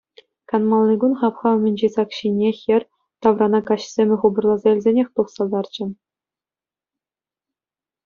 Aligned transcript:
Канмалли 0.49 0.95
кун 1.01 1.11
хапха 1.19 1.49
умӗнчи 1.57 1.87
сак 1.97 2.09
ҫине 2.21 2.49
хӗр 2.61 2.81
таврана 3.27 3.59
каҫ 3.69 3.81
сӗмӗ 3.93 4.15
хупӑрласа 4.25 4.69
илсенех 4.75 5.07
тухса 5.19 5.43
ларчӗ. 5.55 5.91